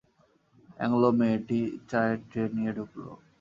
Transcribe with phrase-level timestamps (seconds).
[0.77, 1.59] Anglo মেয়েটি
[1.89, 3.03] চায়ের tray নিয়ে ঢুকল।